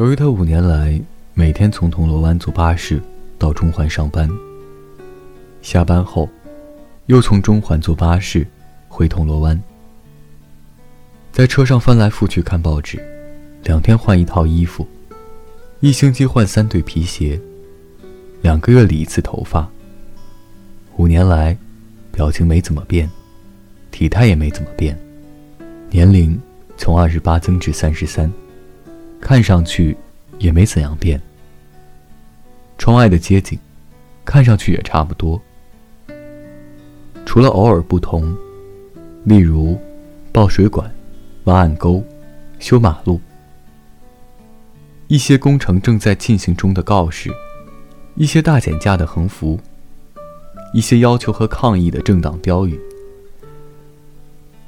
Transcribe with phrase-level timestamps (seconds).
[0.00, 0.98] 由于他五年来
[1.34, 2.98] 每天从铜锣湾坐巴士
[3.38, 4.26] 到中环上班，
[5.60, 6.26] 下班后
[7.04, 8.46] 又从中环坐巴士
[8.88, 9.62] 回铜锣湾，
[11.30, 12.98] 在车上翻来覆去看报纸，
[13.64, 14.88] 两天换一套衣服，
[15.80, 17.38] 一星期换三对皮鞋，
[18.40, 19.68] 两个月理一次头发。
[20.96, 21.54] 五年来，
[22.10, 23.06] 表情没怎么变，
[23.90, 24.98] 体态也没怎么变，
[25.90, 26.40] 年龄
[26.78, 28.32] 从二十八增至三十三。
[29.20, 29.96] 看上去
[30.38, 31.20] 也没怎样变。
[32.78, 33.58] 窗外的街景，
[34.24, 35.40] 看上去也差不多，
[37.26, 38.34] 除了偶尔不同，
[39.24, 39.78] 例如
[40.32, 40.90] 爆水管、
[41.44, 42.02] 挖暗沟、
[42.58, 43.20] 修马路，
[45.08, 47.30] 一些工程正在进行中的告示，
[48.14, 49.60] 一些大减价的横幅，
[50.72, 52.80] 一些要求和抗议的政党标语，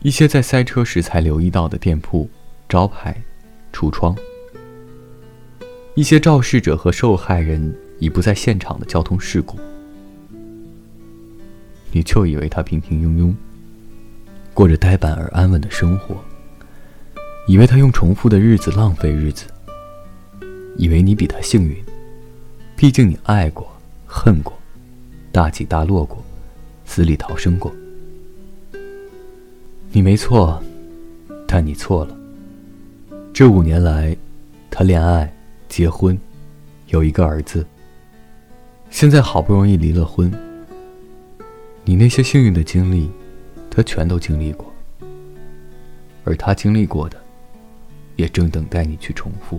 [0.02, 2.28] 一些在塞车时才留意到的店铺
[2.68, 3.16] 招牌、
[3.72, 4.14] 橱窗。
[5.94, 9.58] 一些肇事者和受害人已不在现场的交通事故，
[11.92, 13.34] 你就以为他平平庸庸，
[14.54, 16.16] 过着呆板而安稳的生活，
[17.46, 19.44] 以为他用重复的日子浪费日子，
[20.78, 21.76] 以为你比他幸运，
[22.74, 23.70] 毕竟你爱过、
[24.06, 24.58] 恨过，
[25.30, 26.24] 大起大落过，
[26.86, 27.70] 死里逃生过。
[29.90, 30.58] 你没错，
[31.46, 32.16] 但你错了。
[33.34, 34.16] 这五年来，
[34.70, 35.30] 他恋爱。
[35.72, 36.20] 结婚，
[36.88, 37.66] 有一个儿子。
[38.90, 40.30] 现在好不容易离了婚，
[41.82, 43.10] 你那些幸运的经历，
[43.70, 44.70] 他全都经历过，
[46.24, 47.18] 而他经历过的，
[48.16, 49.58] 也正等待你去重复。